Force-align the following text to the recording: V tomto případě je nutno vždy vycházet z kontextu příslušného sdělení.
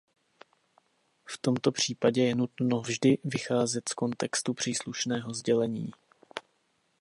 V 1.25 1.37
tomto 1.41 1.71
případě 1.71 2.23
je 2.23 2.35
nutno 2.35 2.79
vždy 2.81 3.17
vycházet 3.23 3.89
z 3.89 3.93
kontextu 3.93 4.53
příslušného 4.53 5.33
sdělení. 5.33 5.91